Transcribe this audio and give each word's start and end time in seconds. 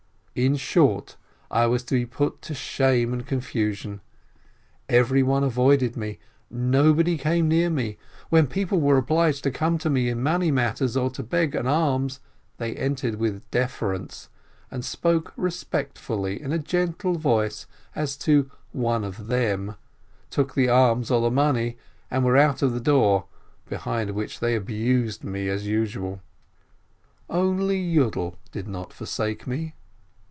In 0.33 0.55
short 0.55 1.17
I 1.51 1.67
was 1.67 1.83
to 1.83 1.95
be 1.95 2.05
put 2.05 2.41
to 2.43 2.53
shame 2.53 3.11
and 3.11 3.27
confusion. 3.27 3.99
Everyone 4.87 5.43
avoided 5.43 5.97
me, 5.97 6.19
nobody 6.49 7.17
came 7.17 7.49
near 7.49 7.69
me. 7.69 7.97
When 8.29 8.47
people 8.47 8.79
were 8.79 8.95
obliged 8.95 9.43
to 9.43 9.51
come 9.51 9.77
to 9.79 9.89
me 9.89 10.07
in 10.07 10.23
money 10.23 10.49
matters 10.49 10.95
or 10.95 11.09
to 11.11 11.21
beg 11.21 11.53
an 11.53 11.67
alms, 11.67 12.21
they 12.59 12.73
entered 12.77 13.15
with 13.15 13.43
deference, 13.51 14.29
and 14.71 14.85
spoke 14.85 15.33
respectfully, 15.35 16.41
in 16.41 16.53
a 16.53 16.57
gentle 16.59 17.15
voice, 17.17 17.67
as 17.93 18.15
to 18.19 18.49
"one 18.71 19.03
of 19.03 19.27
them," 19.27 19.75
took 20.29 20.55
the 20.55 20.69
alms 20.69 21.11
or 21.11 21.19
the 21.19 21.29
money, 21.29 21.77
and 22.09 22.23
were 22.23 22.37
out 22.37 22.61
of 22.61 22.71
the 22.71 22.79
door, 22.79 23.25
behind 23.67 24.11
which 24.11 24.39
they 24.39 24.55
abused 24.55 25.25
me, 25.25 25.49
as 25.49 25.67
usual. 25.67 26.21
Only 27.29 27.77
Yiidel 27.81 28.37
did 28.53 28.69
not 28.69 28.93
forsake 28.93 29.45
me. 29.45 29.73